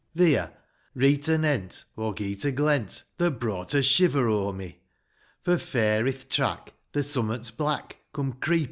IV. 0.15 0.23
Theer, 0.23 0.51
reet 0.95 1.29
anent, 1.29 1.83
aw 1.95 2.11
geet 2.11 2.43
a 2.43 2.51
glent' 2.51 3.03
That 3.19 3.39
brought 3.39 3.75
a 3.75 3.83
shiver 3.83 4.27
o'er 4.27 4.51
me, 4.51 4.79
For, 5.43 5.59
fair 5.59 6.07
i'th 6.07 6.27
track 6.27 6.73
ther 6.91 7.03
summat 7.03 7.51
black 7.55 7.97
Coom 8.11 8.33
creep! 8.33 8.59